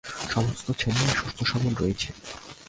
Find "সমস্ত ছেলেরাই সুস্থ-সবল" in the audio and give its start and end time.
0.31-1.73